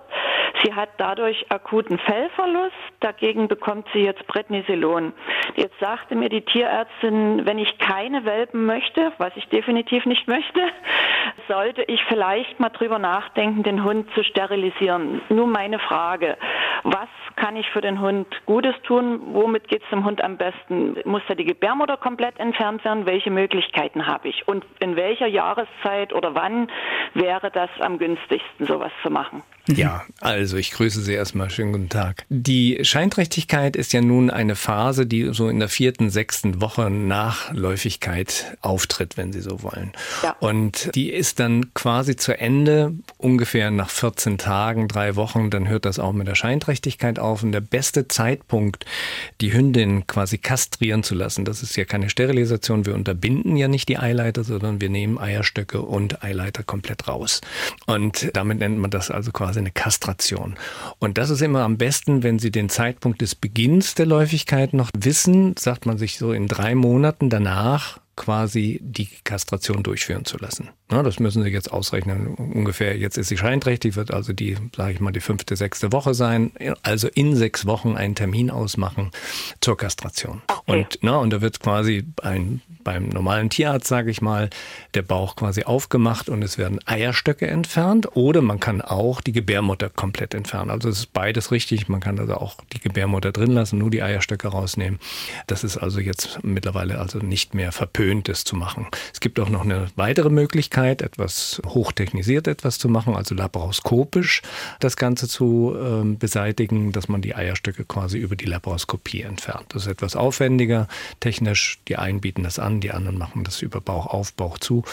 Sie 0.62 0.74
hat 0.74 0.90
dadurch 0.98 1.50
akuten 1.50 1.98
Fellverlust, 1.98 2.74
dagegen 3.00 3.48
bekommt 3.48 3.86
sie 3.92 4.00
jetzt 4.00 4.26
Prednisolon. 4.26 5.12
Jetzt 5.56 5.78
sagte 5.80 6.14
mir 6.14 6.28
die 6.28 6.42
Tierärztin, 6.42 7.46
wenn 7.46 7.58
ich 7.58 7.78
keine 7.78 8.24
Welpen 8.24 8.66
möchte, 8.66 9.12
was 9.18 9.32
ich 9.36 9.48
definitiv 9.48 10.04
nicht 10.06 10.28
möchte, 10.28 10.60
sollte 11.50 11.82
ich 11.82 12.00
vielleicht 12.08 12.60
mal 12.60 12.68
drüber 12.68 13.00
nachdenken, 13.00 13.64
den 13.64 13.82
Hund 13.82 14.08
zu 14.14 14.22
sterilisieren. 14.22 15.20
Nur 15.30 15.48
meine 15.48 15.80
Frage, 15.80 16.36
was 16.84 17.08
kann 17.34 17.56
ich 17.56 17.68
für 17.70 17.80
den 17.80 18.00
Hund 18.00 18.28
Gutes 18.46 18.74
tun? 18.84 19.20
Womit 19.32 19.66
geht 19.68 19.82
es 19.82 19.88
dem 19.90 20.04
Hund 20.04 20.22
am 20.22 20.36
besten? 20.36 20.96
Muss 21.04 21.22
da 21.28 21.34
die 21.34 21.44
Gebärmutter 21.44 21.96
komplett 21.96 22.38
entfernt 22.38 22.84
werden? 22.84 23.04
Welche 23.04 23.30
Möglichkeiten 23.30 24.06
habe 24.06 24.28
ich? 24.28 24.46
Und 24.46 24.64
in 24.78 24.94
welcher 24.94 25.26
Jahreszeit 25.26 26.12
oder 26.12 26.34
wann 26.34 26.68
wäre 27.14 27.50
das 27.50 27.70
am 27.80 27.98
günstigsten, 27.98 28.66
sowas 28.66 28.92
zu 29.02 29.10
machen? 29.10 29.42
Ja, 29.66 30.04
also 30.20 30.56
ich 30.56 30.72
grüße 30.72 31.00
Sie 31.00 31.14
erstmal. 31.14 31.50
Schönen 31.50 31.72
guten 31.72 31.88
Tag. 31.88 32.24
Die 32.28 32.78
Scheinträchtigkeit 32.82 33.76
ist 33.76 33.92
ja 33.92 34.00
nun 34.00 34.30
eine 34.30 34.56
Phase, 34.56 35.06
die 35.06 35.32
so 35.32 35.48
in 35.48 35.58
der 35.58 35.68
vierten, 35.68 36.10
sechsten 36.10 36.60
Woche 36.60 36.90
Nachläufigkeit 36.90 38.56
auftritt, 38.62 39.16
wenn 39.16 39.32
Sie 39.32 39.40
so 39.40 39.62
wollen. 39.62 39.92
Ja. 40.22 40.36
Und 40.40 40.94
die 40.94 41.10
ist 41.10 41.39
dann 41.40 41.72
quasi 41.72 42.16
zu 42.16 42.38
Ende, 42.38 42.94
ungefähr 43.16 43.70
nach 43.70 43.88
14 43.88 44.36
Tagen, 44.36 44.86
drei 44.88 45.16
Wochen, 45.16 45.48
dann 45.48 45.68
hört 45.68 45.86
das 45.86 45.98
auch 45.98 46.12
mit 46.12 46.28
der 46.28 46.34
Scheinträchtigkeit 46.34 47.18
auf. 47.18 47.42
Und 47.42 47.52
der 47.52 47.62
beste 47.62 48.06
Zeitpunkt, 48.08 48.84
die 49.40 49.52
Hündin 49.52 50.06
quasi 50.06 50.36
kastrieren 50.38 51.02
zu 51.02 51.14
lassen, 51.14 51.44
das 51.44 51.62
ist 51.62 51.76
ja 51.76 51.84
keine 51.84 52.10
Sterilisation, 52.10 52.84
wir 52.84 52.94
unterbinden 52.94 53.56
ja 53.56 53.68
nicht 53.68 53.88
die 53.88 53.98
Eileiter, 53.98 54.44
sondern 54.44 54.80
wir 54.80 54.90
nehmen 54.90 55.18
Eierstöcke 55.18 55.80
und 55.80 56.22
Eileiter 56.22 56.62
komplett 56.62 57.08
raus. 57.08 57.40
Und 57.86 58.30
damit 58.34 58.58
nennt 58.58 58.78
man 58.78 58.90
das 58.90 59.10
also 59.10 59.32
quasi 59.32 59.60
eine 59.60 59.70
Kastration. 59.70 60.56
Und 60.98 61.16
das 61.16 61.30
ist 61.30 61.40
immer 61.40 61.62
am 61.62 61.78
besten, 61.78 62.22
wenn 62.22 62.38
Sie 62.38 62.50
den 62.50 62.68
Zeitpunkt 62.68 63.22
des 63.22 63.34
Beginns 63.34 63.94
der 63.94 64.06
Läufigkeit 64.06 64.74
noch 64.74 64.90
wissen, 64.96 65.54
sagt 65.58 65.86
man 65.86 65.96
sich 65.96 66.18
so 66.18 66.32
in 66.32 66.48
drei 66.48 66.74
Monaten 66.74 67.30
danach 67.30 67.98
quasi 68.20 68.78
die 68.82 69.08
Kastration 69.24 69.82
durchführen 69.82 70.26
zu 70.26 70.36
lassen. 70.36 70.68
Na, 70.90 71.02
das 71.02 71.20
müssen 71.20 71.42
Sie 71.42 71.48
jetzt 71.48 71.72
ausrechnen. 71.72 72.34
Ungefähr, 72.34 72.98
jetzt 72.98 73.16
ist 73.16 73.28
sie 73.28 73.38
scheinträchtig, 73.38 73.96
wird 73.96 74.12
also 74.12 74.34
die, 74.34 74.58
sage 74.76 74.92
ich 74.92 75.00
mal, 75.00 75.10
die 75.10 75.20
fünfte, 75.20 75.56
sechste 75.56 75.90
Woche 75.92 76.12
sein. 76.12 76.52
Also 76.82 77.08
in 77.08 77.34
sechs 77.34 77.64
Wochen 77.64 77.96
einen 77.96 78.14
Termin 78.14 78.50
ausmachen 78.50 79.10
zur 79.62 79.78
Kastration. 79.78 80.42
Okay. 80.48 80.80
Und, 80.80 80.98
na, 81.00 81.16
und 81.16 81.30
da 81.30 81.40
wird 81.40 81.60
quasi 81.60 82.04
ein, 82.22 82.60
beim 82.84 83.08
normalen 83.08 83.48
Tierarzt, 83.48 83.86
sage 83.86 84.10
ich 84.10 84.20
mal, 84.20 84.50
der 84.92 85.02
Bauch 85.02 85.36
quasi 85.36 85.62
aufgemacht 85.62 86.28
und 86.28 86.42
es 86.42 86.58
werden 86.58 86.78
Eierstöcke 86.84 87.46
entfernt. 87.46 88.16
Oder 88.16 88.42
man 88.42 88.60
kann 88.60 88.82
auch 88.82 89.22
die 89.22 89.32
Gebärmutter 89.32 89.88
komplett 89.88 90.34
entfernen. 90.34 90.70
Also 90.70 90.90
es 90.90 90.98
ist 90.98 91.12
beides 91.14 91.52
richtig. 91.52 91.88
Man 91.88 92.00
kann 92.00 92.18
also 92.18 92.34
auch 92.34 92.56
die 92.74 92.80
Gebärmutter 92.80 93.32
drin 93.32 93.52
lassen, 93.52 93.78
nur 93.78 93.90
die 93.90 94.02
Eierstöcke 94.02 94.48
rausnehmen. 94.48 94.98
Das 95.46 95.64
ist 95.64 95.78
also 95.78 96.00
jetzt 96.00 96.40
mittlerweile 96.42 96.98
also 96.98 97.18
nicht 97.18 97.54
mehr 97.54 97.72
verpönt, 97.72 98.09
das 98.18 98.44
zu 98.44 98.56
machen. 98.56 98.86
Es 99.12 99.20
gibt 99.20 99.38
auch 99.40 99.48
noch 99.48 99.62
eine 99.62 99.86
weitere 99.96 100.30
Möglichkeit, 100.30 101.02
etwas 101.02 101.62
hochtechnisiert 101.66 102.48
etwas 102.48 102.78
zu 102.78 102.88
machen, 102.88 103.16
also 103.16 103.34
laparoskopisch 103.34 104.42
das 104.80 104.96
Ganze 104.96 105.28
zu 105.28 105.76
ähm, 105.80 106.18
beseitigen, 106.18 106.92
dass 106.92 107.08
man 107.08 107.22
die 107.22 107.34
Eierstöcke 107.34 107.84
quasi 107.84 108.18
über 108.18 108.36
die 108.36 108.46
Laparoskopie 108.46 109.22
entfernt. 109.22 109.66
Das 109.68 109.82
ist 109.82 109.88
etwas 109.88 110.16
aufwendiger, 110.16 110.88
technisch. 111.20 111.78
Die 111.88 111.96
einen 111.96 112.20
bieten 112.20 112.42
das 112.42 112.58
an, 112.58 112.80
die 112.80 112.90
anderen 112.90 113.18
machen 113.18 113.44
das 113.44 113.62
über 113.62 113.80
Bauch 113.80 114.06
auf, 114.06 114.34
Bauch 114.34 114.58
zu. 114.58 114.84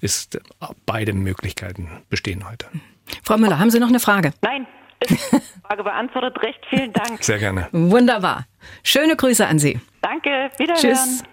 Ist 0.00 0.40
beide 0.86 1.12
Möglichkeiten 1.12 1.88
bestehen 2.10 2.48
heute. 2.48 2.66
Frau 3.22 3.36
Müller, 3.36 3.58
haben 3.58 3.70
Sie 3.70 3.78
noch 3.78 3.88
eine 3.88 4.00
Frage? 4.00 4.32
Nein, 4.42 4.66
ist 5.00 5.32
die 5.32 5.40
Frage 5.66 5.84
beantwortet. 5.84 6.42
Recht 6.42 6.60
vielen 6.68 6.92
Dank. 6.92 7.22
Sehr 7.22 7.38
gerne. 7.38 7.68
Wunderbar. 7.72 8.46
Schöne 8.82 9.16
Grüße 9.16 9.46
an 9.46 9.58
Sie. 9.58 9.80
Danke, 10.00 10.50
wiederhören. 10.58 10.80
Tschüss. 10.80 11.24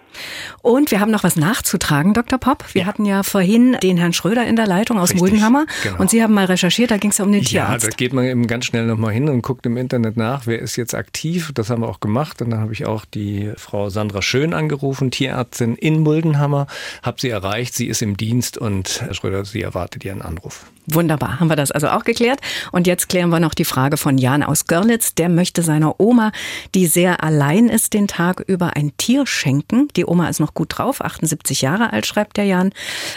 Und 0.62 0.90
wir 0.90 1.00
haben 1.00 1.10
noch 1.10 1.24
was 1.24 1.36
nachzutragen, 1.36 2.14
Dr. 2.14 2.38
Popp. 2.38 2.64
Wir 2.72 2.86
hatten 2.86 3.04
ja 3.04 3.22
vorhin 3.22 3.76
den 3.82 3.96
Herrn 3.96 4.12
Schröder 4.12 4.46
in 4.46 4.56
der 4.56 4.66
Leitung 4.66 4.98
aus 4.98 5.10
Richtig, 5.10 5.20
Muldenhammer. 5.20 5.66
genau. 5.82 5.98
Und 5.98 6.10
Sie 6.10 6.22
haben 6.22 6.34
mal 6.34 6.44
recherchiert, 6.46 6.90
da 6.90 6.96
ging 6.96 7.10
es 7.10 7.18
ja 7.18 7.24
um 7.24 7.32
den 7.32 7.42
Ja, 7.42 7.62
da 7.68 7.76
Tierarzt. 7.78 7.96
geht 7.96 8.12
man 8.12 8.24
eben 8.24 8.46
ganz 8.46 8.66
schnell 8.66 8.86
nochmal 8.86 9.12
hin 9.12 9.28
und 9.28 9.42
guckt 9.42 9.66
im 9.66 9.76
Internet 9.76 10.16
nach, 10.16 10.46
wer 10.46 10.58
ist 10.60 10.76
jetzt 10.76 10.94
aktiv. 10.94 11.50
Das 11.54 11.70
haben 11.70 11.82
wir 11.82 11.88
auch 11.88 12.00
gemacht. 12.00 12.42
Und 12.42 12.50
dann 12.50 12.60
habe 12.60 12.72
ich 12.72 12.86
auch 12.86 13.04
die 13.04 13.52
Frau 13.56 13.90
Sandra 13.90 14.22
Schön 14.22 14.54
angerufen, 14.54 15.10
Tierärztin 15.10 15.74
in 15.76 16.00
Muldenhammer. 16.00 16.66
Hab 17.02 17.20
sie 17.20 17.30
erreicht, 17.30 17.74
sie 17.74 17.86
ist 17.86 18.02
im 18.02 18.16
Dienst 18.16 18.58
und 18.58 19.00
Herr 19.02 19.14
Schröder, 19.14 19.44
sie 19.44 19.62
erwartet 19.62 20.04
ihren 20.04 20.22
Anruf. 20.22 20.66
Wunderbar, 20.86 21.38
haben 21.38 21.48
wir 21.48 21.54
das 21.56 21.70
also 21.70 21.88
auch 21.90 22.02
geklärt. 22.02 22.40
Und 22.72 22.88
jetzt 22.88 23.08
klären 23.08 23.30
wir 23.30 23.38
noch 23.38 23.54
die 23.54 23.64
Frage 23.64 23.96
von 23.96 24.18
Jan 24.18 24.42
aus 24.42 24.66
Görlitz. 24.66 25.14
Der 25.14 25.28
möchte 25.28 25.62
seiner 25.62 26.00
Oma, 26.00 26.32
die 26.74 26.86
sehr 26.86 27.22
allein 27.22 27.68
ist, 27.68 27.94
den 27.94 28.08
Tag 28.08 28.40
über 28.40 28.74
ein 28.76 28.92
Tier 28.96 29.24
schenken. 29.26 29.86
Die 29.96 30.01
die 30.02 30.06
Oma 30.06 30.28
ist 30.28 30.40
noch 30.40 30.54
gut 30.54 30.76
drauf, 30.76 31.00
78 31.00 31.62
Jahre 31.62 31.92
alt, 31.92 32.06
schreibt 32.06 32.36
der 32.36 32.44
Jan, 32.44 32.72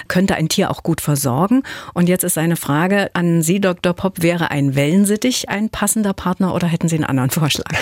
könnte 0.08 0.36
ein 0.36 0.50
Tier 0.50 0.70
auch 0.70 0.84
gut 0.84 1.02
versorgen. 1.02 1.64
Und 1.96 2.08
jetzt 2.08 2.24
ist 2.24 2.36
seine 2.36 2.58
Frage 2.58 3.10
an 3.14 3.42
Sie, 3.42 3.60
Dr. 3.60 3.94
Popp, 3.94 4.22
wäre 4.22 4.52
ein 4.52 4.76
Wellensittich 4.76 5.50
ein 5.50 5.70
passender 5.70 6.14
Partner 6.14 6.54
oder 6.54 6.68
hätten 6.68 6.88
Sie 6.88 6.96
einen 6.96 7.06
anderen 7.06 7.32
Vorschlag? 7.32 7.66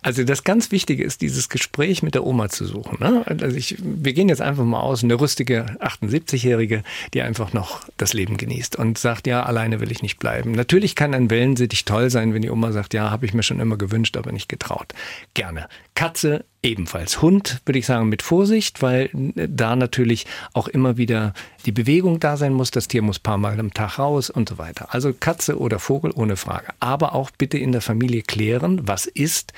Also 0.00 0.22
das 0.22 0.44
ganz 0.44 0.70
Wichtige 0.70 1.02
ist, 1.02 1.22
dieses 1.22 1.48
Gespräch 1.48 2.02
mit 2.02 2.14
der 2.14 2.24
Oma 2.24 2.48
zu 2.48 2.64
suchen. 2.64 2.98
Ne? 3.00 3.24
Also 3.26 3.56
ich, 3.56 3.76
wir 3.80 4.12
gehen 4.12 4.28
jetzt 4.28 4.40
einfach 4.40 4.64
mal 4.64 4.80
aus, 4.80 5.02
eine 5.02 5.20
rüstige 5.20 5.66
78-Jährige, 5.80 6.84
die 7.14 7.22
einfach 7.22 7.52
noch 7.52 7.80
das 7.96 8.12
Leben 8.12 8.36
genießt 8.36 8.76
und 8.76 8.96
sagt, 8.96 9.26
ja, 9.26 9.42
alleine 9.42 9.80
will 9.80 9.90
ich 9.90 10.00
nicht 10.00 10.18
bleiben. 10.18 10.52
Natürlich 10.52 10.94
kann 10.94 11.14
ein 11.14 11.30
Wellensittich 11.30 11.84
toll 11.84 12.10
sein, 12.10 12.32
wenn 12.32 12.42
die 12.42 12.50
Oma 12.50 12.70
sagt, 12.70 12.94
ja, 12.94 13.10
habe 13.10 13.26
ich 13.26 13.34
mir 13.34 13.42
schon 13.42 13.58
immer 13.58 13.76
gewünscht, 13.76 14.16
aber 14.16 14.30
nicht 14.30 14.48
getraut. 14.48 14.94
Gerne. 15.34 15.68
Katze 15.94 16.44
ebenfalls. 16.62 17.22
Hund 17.22 17.60
würde 17.64 17.78
ich 17.78 17.86
sagen 17.86 18.08
mit 18.08 18.22
Vorsicht, 18.22 18.82
weil 18.82 19.10
da 19.12 19.76
natürlich 19.76 20.26
auch 20.52 20.68
immer 20.68 20.96
wieder 20.96 21.32
die 21.66 21.72
Bewegung 21.72 22.20
da 22.20 22.36
sein 22.36 22.52
muss. 22.52 22.70
Das 22.70 22.88
Tier 22.88 23.02
muss 23.02 23.18
paar 23.18 23.38
Mal 23.38 23.58
am 23.60 23.72
Tag 23.72 23.98
raus 23.98 24.28
und 24.30 24.48
so 24.48 24.58
weiter. 24.58 24.92
Also 24.92 25.12
Katze 25.12 25.58
oder 25.58 25.78
Vogel 25.78 26.10
ohne 26.14 26.36
Frage. 26.36 26.68
Aber 26.80 27.14
auch 27.14 27.30
bitte 27.30 27.58
in 27.58 27.72
der 27.72 27.80
Familie 27.80 28.22
klären, 28.22 28.86
was 28.86 29.06
ist, 29.06 29.52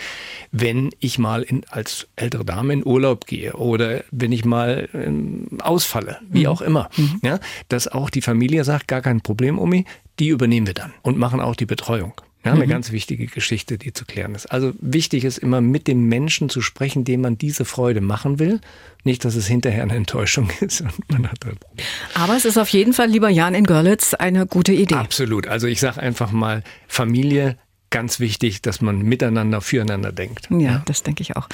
wenn 0.53 0.91
ich 1.01 1.19
mal 1.19 1.43
in, 1.43 1.63
als 1.71 2.07
ältere 2.17 2.45
Dame 2.45 2.75
in 2.75 2.87
Urlaub 2.87 3.27
gehe 3.27 3.55
oder 3.55 4.05
wenn 4.11 4.33
ich 4.33 4.45
mal 4.45 4.89
ähm, 4.93 5.49
ausfalle, 5.63 6.19
wie 6.29 6.41
mhm. 6.41 6.47
auch 6.47 6.61
immer. 6.61 6.91
Mhm. 6.97 7.21
Ja, 7.23 7.41
dass 7.69 7.89
auch 7.89 8.11
die 8.11 8.23
Familie 8.23 8.65
sagt, 8.65 8.89
gar 8.89 9.01
kein 9.01 9.21
Problem, 9.21 9.59
Omi, 9.59 9.85
die 10.19 10.29
übernehmen 10.29 10.67
wir 10.67 10.75
dann 10.75 10.93
und 11.03 11.19
machen 11.19 11.41
auch 11.41 11.57
die 11.57 11.67
Betreuung. 11.67 12.13
Ja, 12.45 12.53
eine 12.55 12.65
mhm. 12.65 12.71
ganz 12.71 12.91
wichtige 12.91 13.27
Geschichte, 13.27 13.77
die 13.77 13.93
zu 13.93 14.07
klären 14.07 14.35
ist. 14.35 14.47
Also 14.47 14.73
wichtig 14.81 15.25
ist 15.25 15.37
immer 15.37 15.61
mit 15.61 15.87
dem 15.87 16.05
Menschen 16.09 16.49
zu 16.49 16.63
sprechen, 16.63 17.05
dem 17.05 17.21
man 17.21 17.37
diese 17.37 17.67
Freude 17.67 18.01
machen 18.01 18.39
will. 18.39 18.61
Nicht, 19.05 19.27
dass 19.27 19.35
es 19.35 19.47
hinterher 19.47 19.83
eine 19.83 19.95
Enttäuschung 19.95 20.51
ist 20.61 20.81
und 20.81 21.11
man 21.11 21.31
hat 21.31 21.45
halt 21.45 21.59
Aber 22.15 22.37
es 22.37 22.47
ist 22.47 22.57
auf 22.57 22.69
jeden 22.71 22.95
Fall, 22.95 23.09
lieber 23.09 23.29
Jan 23.29 23.55
in 23.55 23.65
Görlitz, 23.65 24.15
eine 24.15 24.47
gute 24.47 24.73
Idee. 24.73 24.95
Absolut. 24.95 25.49
Also 25.49 25.67
ich 25.67 25.81
sage 25.81 26.01
einfach 26.01 26.33
mal, 26.33 26.63
Familie 26.89 27.59
ganz 27.91 28.21
wichtig, 28.21 28.63
dass 28.63 28.81
man 28.81 29.03
miteinander, 29.03 29.61
füreinander 29.61 30.13
denkt. 30.13 30.49
Ja, 30.51 30.59
ja, 30.59 30.83
das 30.87 31.03
denke 31.03 31.23
ich 31.23 31.37
auch. 31.37 31.49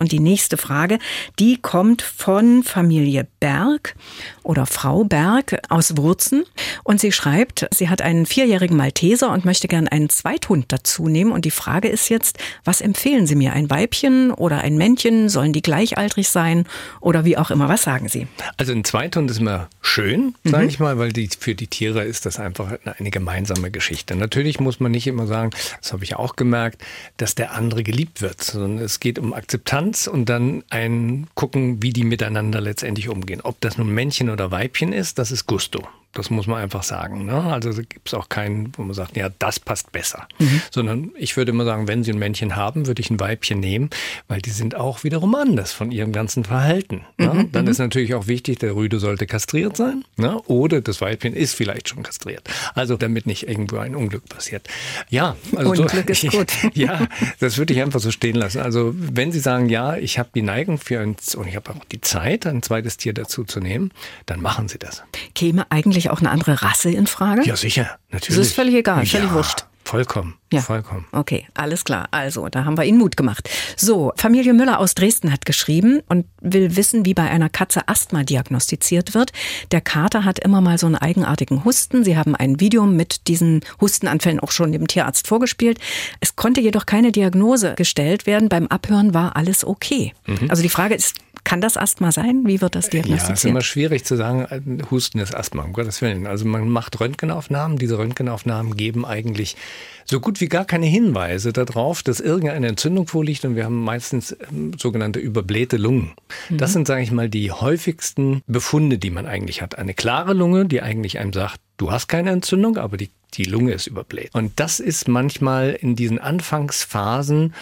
Und 0.00 0.10
die 0.10 0.20
nächste 0.20 0.56
Frage, 0.56 0.98
die 1.38 1.58
kommt 1.58 2.02
von 2.02 2.62
Familie 2.62 3.26
Berg 3.40 3.94
oder 4.42 4.66
Frau 4.66 5.04
Berg 5.04 5.60
aus 5.68 5.96
Wurzen. 5.96 6.44
Und 6.82 7.00
sie 7.00 7.12
schreibt, 7.12 7.68
sie 7.72 7.88
hat 7.88 8.02
einen 8.02 8.26
vierjährigen 8.26 8.76
Malteser 8.76 9.30
und 9.30 9.44
möchte 9.44 9.68
gern 9.68 9.86
einen 9.86 10.08
Zweithund 10.08 10.66
dazu 10.68 11.08
nehmen. 11.08 11.32
Und 11.32 11.44
die 11.44 11.50
Frage 11.50 11.88
ist 11.88 12.08
jetzt, 12.08 12.38
was 12.64 12.80
empfehlen 12.80 13.26
Sie 13.26 13.34
mir? 13.34 13.52
Ein 13.52 13.70
Weibchen 13.70 14.30
oder 14.30 14.62
ein 14.62 14.76
Männchen? 14.76 15.28
Sollen 15.28 15.52
die 15.52 15.62
gleichaltrig 15.62 16.28
sein? 16.28 16.66
Oder 17.00 17.24
wie 17.24 17.36
auch 17.36 17.50
immer? 17.50 17.68
Was 17.68 17.82
sagen 17.82 18.08
Sie? 18.08 18.26
Also 18.56 18.72
ein 18.72 18.84
Zweithund 18.84 19.30
ist 19.30 19.38
immer 19.38 19.68
schön, 19.80 20.34
sage 20.44 20.64
mhm. 20.64 20.68
ich 20.70 20.78
mal, 20.80 20.98
weil 20.98 21.12
die, 21.12 21.28
für 21.38 21.54
die 21.54 21.66
Tiere 21.66 22.04
ist 22.04 22.26
das 22.26 22.38
einfach 22.38 22.78
eine 22.98 23.10
gemeinsame 23.10 23.70
Geschichte. 23.70 24.16
Natürlich 24.16 24.58
muss 24.58 24.80
man 24.80 24.92
nicht 24.92 25.06
immer 25.06 25.26
sagen, 25.26 25.50
das 25.82 25.92
habe 25.92 26.04
ich 26.04 26.16
auch 26.16 26.36
gemerkt, 26.36 26.82
dass 27.16 27.34
der 27.34 27.52
andere 27.52 27.82
geliebt 27.82 28.22
wird, 28.22 28.42
sondern 28.42 28.78
es 28.78 29.00
geht 29.00 29.18
um 29.18 29.34
Akzeptanz 29.34 30.06
und 30.06 30.28
dann 30.28 30.62
ein 30.70 31.26
gucken, 31.34 31.82
wie 31.82 31.92
die 31.92 32.04
miteinander 32.04 32.60
letztendlich 32.60 33.08
umgehen. 33.08 33.40
Ob 33.42 33.60
das 33.60 33.76
nun 33.78 33.88
Männchen 33.88 34.30
oder 34.30 34.50
Weibchen 34.50 34.92
ist, 34.92 35.18
das 35.18 35.32
ist 35.32 35.46
Gusto. 35.46 35.86
Das 36.12 36.28
muss 36.28 36.46
man 36.46 36.62
einfach 36.62 36.82
sagen. 36.82 37.24
Ne? 37.24 37.34
Also 37.34 37.70
gibt 37.70 38.06
es 38.06 38.14
auch 38.14 38.28
keinen, 38.28 38.72
wo 38.76 38.82
man 38.82 38.94
sagt, 38.94 39.16
ja, 39.16 39.30
das 39.38 39.58
passt 39.58 39.92
besser. 39.92 40.28
Mhm. 40.38 40.62
Sondern 40.70 41.10
ich 41.16 41.36
würde 41.36 41.52
immer 41.52 41.64
sagen, 41.64 41.88
wenn 41.88 42.04
Sie 42.04 42.12
ein 42.12 42.18
Männchen 42.18 42.54
haben, 42.54 42.86
würde 42.86 43.00
ich 43.00 43.10
ein 43.10 43.18
Weibchen 43.18 43.60
nehmen, 43.60 43.88
weil 44.28 44.42
die 44.42 44.50
sind 44.50 44.74
auch 44.74 45.04
wiederum 45.04 45.34
anders 45.34 45.72
von 45.72 45.90
ihrem 45.90 46.12
ganzen 46.12 46.44
Verhalten. 46.44 47.06
Ne? 47.16 47.32
Mhm. 47.32 47.52
Dann 47.52 47.64
mhm. 47.64 47.70
ist 47.70 47.78
natürlich 47.78 48.14
auch 48.14 48.26
wichtig, 48.26 48.58
der 48.58 48.74
Rüde 48.74 48.98
sollte 48.98 49.26
kastriert 49.26 49.76
sein. 49.76 50.04
Ne? 50.16 50.38
Oder 50.42 50.82
das 50.82 51.00
Weibchen 51.00 51.32
ist 51.34 51.54
vielleicht 51.54 51.88
schon 51.88 52.02
kastriert. 52.02 52.48
Also 52.74 52.96
damit 52.96 53.26
nicht 53.26 53.48
irgendwo 53.48 53.78
ein 53.78 53.96
Unglück 53.96 54.28
passiert. 54.28 54.68
Ja, 55.08 55.36
also 55.56 55.70
Unglück 55.70 56.14
so, 56.14 56.26
ist 56.26 56.30
gut. 56.30 56.74
ja, 56.74 57.06
das 57.40 57.56
würde 57.56 57.72
ich 57.72 57.80
einfach 57.80 58.00
so 58.00 58.10
stehen 58.10 58.36
lassen. 58.36 58.60
Also 58.60 58.92
wenn 58.94 59.32
Sie 59.32 59.40
sagen, 59.40 59.68
ja, 59.68 59.96
ich 59.96 60.18
habe 60.18 60.28
die 60.34 60.42
Neigung 60.42 60.78
für 60.78 61.00
ein, 61.00 61.16
und 61.36 61.48
ich 61.48 61.56
habe 61.56 61.70
auch 61.70 61.84
die 61.86 62.00
Zeit, 62.00 62.46
ein 62.46 62.62
zweites 62.62 62.98
Tier 62.98 63.14
dazu 63.14 63.44
zu 63.44 63.60
nehmen, 63.60 63.92
dann 64.26 64.42
machen 64.42 64.68
Sie 64.68 64.78
das. 64.78 65.02
Käme 65.34 65.70
eigentlich 65.70 66.01
eigentlich 66.02 66.10
auch 66.10 66.20
eine 66.20 66.30
andere 66.30 66.62
Rasse 66.62 66.90
in 66.90 67.06
Frage? 67.06 67.42
Ja, 67.44 67.56
sicher, 67.56 67.98
natürlich. 68.10 68.38
Das 68.38 68.48
ist 68.48 68.54
völlig 68.54 68.74
egal, 68.74 69.06
völlig 69.06 69.28
ja, 69.28 69.34
wurscht. 69.34 69.64
Vollkommen. 69.84 70.36
Ja. 70.52 70.60
Vollkommen. 70.60 71.06
Okay, 71.10 71.48
alles 71.54 71.84
klar. 71.84 72.06
Also, 72.12 72.48
da 72.48 72.64
haben 72.64 72.78
wir 72.78 72.84
Ihnen 72.84 72.98
Mut 72.98 73.16
gemacht. 73.16 73.50
So, 73.76 74.12
Familie 74.16 74.54
Müller 74.54 74.78
aus 74.78 74.94
Dresden 74.94 75.32
hat 75.32 75.44
geschrieben 75.44 76.00
und 76.08 76.24
will 76.40 76.76
wissen, 76.76 77.04
wie 77.04 77.14
bei 77.14 77.28
einer 77.28 77.48
Katze 77.48 77.88
Asthma 77.88 78.22
diagnostiziert 78.22 79.12
wird. 79.12 79.32
Der 79.72 79.80
Kater 79.80 80.24
hat 80.24 80.38
immer 80.38 80.60
mal 80.60 80.78
so 80.78 80.86
einen 80.86 80.94
eigenartigen 80.94 81.64
Husten. 81.64 82.04
Sie 82.04 82.16
haben 82.16 82.36
ein 82.36 82.60
Video 82.60 82.86
mit 82.86 83.26
diesen 83.26 83.60
Hustenanfällen 83.80 84.38
auch 84.38 84.52
schon 84.52 84.70
dem 84.70 84.86
Tierarzt 84.86 85.26
vorgespielt. 85.26 85.80
Es 86.20 86.36
konnte 86.36 86.60
jedoch 86.60 86.86
keine 86.86 87.10
Diagnose 87.10 87.74
gestellt 87.74 88.24
werden. 88.24 88.48
Beim 88.48 88.68
Abhören 88.68 89.14
war 89.14 89.34
alles 89.34 89.64
okay. 89.64 90.14
Mhm. 90.26 90.48
Also 90.48 90.62
die 90.62 90.68
Frage 90.68 90.94
ist, 90.94 91.16
kann 91.44 91.60
das 91.60 91.76
Asthma 91.76 92.12
sein? 92.12 92.42
Wie 92.46 92.60
wird 92.60 92.74
das 92.74 92.88
diagnostiziert? 92.88 93.28
Ja, 93.28 93.34
es 93.34 93.40
ist 93.40 93.44
immer 93.44 93.60
schwierig 93.62 94.04
zu 94.04 94.16
sagen, 94.16 94.82
Husten 94.90 95.18
ist 95.18 95.34
Asthma, 95.34 95.62
um 95.62 95.72
Gottes 95.72 96.00
Willen. 96.00 96.26
Also 96.26 96.44
man 96.44 96.68
macht 96.68 97.00
Röntgenaufnahmen. 97.00 97.78
Diese 97.78 97.98
Röntgenaufnahmen 97.98 98.76
geben 98.76 99.04
eigentlich 99.04 99.56
so 100.04 100.20
gut 100.20 100.40
wie 100.40 100.46
gar 100.46 100.64
keine 100.64 100.86
Hinweise 100.86 101.52
darauf, 101.52 102.02
dass 102.02 102.20
irgendeine 102.20 102.68
Entzündung 102.68 103.06
vorliegt 103.06 103.44
und 103.44 103.56
wir 103.56 103.64
haben 103.64 103.82
meistens 103.82 104.36
ähm, 104.50 104.72
sogenannte 104.78 105.20
überblähte 105.20 105.76
Lungen. 105.76 106.12
Mhm. 106.48 106.58
Das 106.58 106.72
sind, 106.72 106.86
sage 106.86 107.02
ich 107.02 107.12
mal, 107.12 107.28
die 107.28 107.50
häufigsten 107.50 108.42
Befunde, 108.46 108.98
die 108.98 109.10
man 109.10 109.26
eigentlich 109.26 109.62
hat. 109.62 109.78
Eine 109.78 109.94
klare 109.94 110.34
Lunge, 110.34 110.66
die 110.66 110.82
eigentlich 110.82 111.18
einem 111.18 111.32
sagt, 111.32 111.60
du 111.76 111.90
hast 111.90 112.08
keine 112.08 112.30
Entzündung, 112.30 112.76
aber 112.76 112.96
die, 112.96 113.10
die 113.34 113.44
Lunge 113.44 113.72
ist 113.72 113.86
überbläht. 113.86 114.34
Und 114.34 114.58
das 114.60 114.80
ist 114.80 115.08
manchmal 115.08 115.70
in 115.70 115.96
diesen 115.96 116.18
Anfangsphasen 116.18 117.54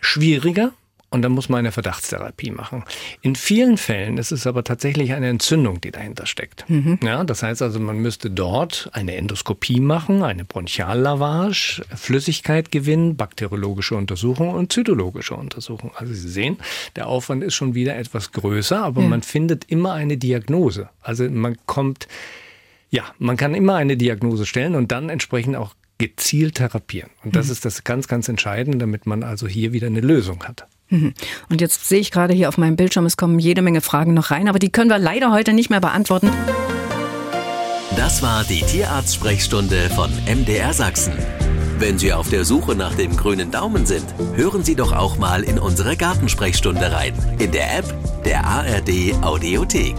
schwieriger, 0.00 0.72
und 1.14 1.22
dann 1.22 1.30
muss 1.30 1.48
man 1.48 1.60
eine 1.60 1.70
Verdachtstherapie 1.70 2.50
machen. 2.50 2.82
In 3.22 3.36
vielen 3.36 3.76
Fällen 3.76 4.18
ist 4.18 4.32
es 4.32 4.48
aber 4.48 4.64
tatsächlich 4.64 5.12
eine 5.12 5.28
Entzündung, 5.28 5.80
die 5.80 5.92
dahinter 5.92 6.26
steckt. 6.26 6.68
Mhm. 6.68 6.98
Ja, 7.04 7.22
das 7.22 7.44
heißt 7.44 7.62
also, 7.62 7.78
man 7.78 7.98
müsste 7.98 8.32
dort 8.32 8.90
eine 8.92 9.14
Endoskopie 9.14 9.78
machen, 9.78 10.24
eine 10.24 10.44
Bronchiallavage, 10.44 11.84
Flüssigkeit 11.94 12.72
gewinnen, 12.72 13.16
bakteriologische 13.16 13.94
Untersuchung 13.94 14.54
und 14.54 14.72
zytologische 14.72 15.36
Untersuchung. 15.36 15.92
Also 15.94 16.12
Sie 16.12 16.28
sehen, 16.28 16.58
der 16.96 17.06
Aufwand 17.06 17.44
ist 17.44 17.54
schon 17.54 17.76
wieder 17.76 17.96
etwas 17.96 18.32
größer, 18.32 18.82
aber 18.82 19.02
ja. 19.02 19.06
man 19.06 19.22
findet 19.22 19.66
immer 19.70 19.92
eine 19.92 20.16
Diagnose. 20.16 20.88
Also 21.00 21.30
man 21.30 21.56
kommt, 21.66 22.08
ja, 22.90 23.04
man 23.20 23.36
kann 23.36 23.54
immer 23.54 23.76
eine 23.76 23.96
Diagnose 23.96 24.46
stellen 24.46 24.74
und 24.74 24.90
dann 24.90 25.10
entsprechend 25.10 25.54
auch 25.54 25.76
gezielt 25.98 26.56
therapieren. 26.56 27.10
Und 27.22 27.36
das 27.36 27.46
mhm. 27.46 27.52
ist 27.52 27.64
das 27.64 27.84
ganz, 27.84 28.08
ganz 28.08 28.28
Entscheidende, 28.28 28.78
damit 28.78 29.06
man 29.06 29.22
also 29.22 29.46
hier 29.46 29.72
wieder 29.72 29.86
eine 29.86 30.00
Lösung 30.00 30.42
hat. 30.42 30.66
Mhm. 30.88 31.14
Und 31.48 31.60
jetzt 31.60 31.88
sehe 31.88 32.00
ich 32.00 32.10
gerade 32.10 32.34
hier 32.34 32.48
auf 32.48 32.58
meinem 32.58 32.76
Bildschirm, 32.76 33.06
es 33.06 33.16
kommen 33.16 33.38
jede 33.38 33.62
Menge 33.62 33.80
Fragen 33.80 34.14
noch 34.14 34.30
rein, 34.30 34.48
aber 34.48 34.58
die 34.58 34.70
können 34.70 34.90
wir 34.90 34.98
leider 34.98 35.32
heute 35.32 35.52
nicht 35.52 35.70
mehr 35.70 35.80
beantworten. 35.80 36.30
Das 37.96 38.22
war 38.22 38.44
die 38.44 38.60
Tierarzt-Sprechstunde 38.60 39.88
von 39.90 40.10
MDR 40.26 40.72
Sachsen. 40.72 41.14
Wenn 41.78 41.98
Sie 41.98 42.12
auf 42.12 42.28
der 42.28 42.44
Suche 42.44 42.74
nach 42.74 42.94
dem 42.94 43.16
grünen 43.16 43.50
Daumen 43.50 43.86
sind, 43.86 44.06
hören 44.34 44.64
Sie 44.64 44.74
doch 44.74 44.92
auch 44.92 45.16
mal 45.16 45.42
in 45.42 45.58
unsere 45.58 45.96
Gartensprechstunde 45.96 46.92
rein. 46.92 47.14
In 47.38 47.52
der 47.52 47.78
App 47.78 47.94
der 48.24 48.44
ARD 48.44 49.14
Audiothek. 49.22 49.94